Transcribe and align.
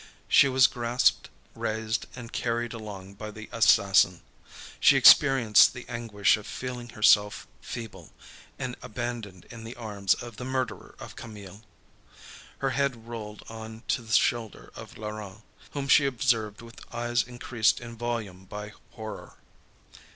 She 0.27 0.49
was 0.49 0.65
grasped, 0.65 1.29
raised 1.53 2.07
and 2.15 2.33
carried 2.33 2.73
along 2.73 3.13
by 3.13 3.29
the 3.29 3.47
assassin; 3.51 4.23
she 4.79 4.97
experienced 4.97 5.73
the 5.75 5.87
anguish 5.87 6.37
of 6.37 6.47
feeling 6.47 6.89
herself 6.89 7.45
feeble 7.61 8.09
and 8.57 8.75
abandoned 8.81 9.45
in 9.51 9.63
the 9.63 9.75
arms 9.75 10.15
of 10.15 10.37
the 10.37 10.43
murderer 10.43 10.95
of 10.97 11.15
Camille. 11.15 11.61
Her 12.57 12.71
head 12.71 13.07
rolled 13.07 13.43
on 13.47 13.83
to 13.89 14.01
the 14.01 14.11
shoulder 14.13 14.71
of 14.75 14.97
Laurent, 14.97 15.43
whom 15.73 15.87
she 15.87 16.07
observed 16.07 16.63
with 16.63 16.83
eyes 16.91 17.21
increased 17.21 17.79
in 17.79 17.95
volume 17.95 18.45
by 18.45 18.73
horror. 18.93 19.35